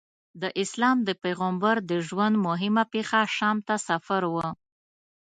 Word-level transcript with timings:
د 0.41 0.43
اسلام 0.63 0.97
د 1.07 1.09
پیغمبر 1.23 1.75
د 1.89 1.91
ژوند 2.07 2.35
موهمه 2.45 2.83
پېښه 2.93 3.19
شام 3.37 3.57
ته 3.67 3.75
سفر 3.87 4.21
و. 4.33 4.35